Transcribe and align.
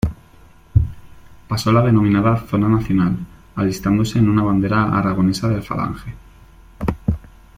Pasó 1.47 1.69
a 1.69 1.73
la 1.73 1.83
denominada 1.83 2.35
"zona 2.47 2.67
nacional", 2.67 3.15
alistándose 3.55 4.17
en 4.17 4.29
una 4.29 4.41
bandera 4.41 4.85
aragonesa 4.97 5.47
de 5.47 5.61
Falange. 5.61 6.15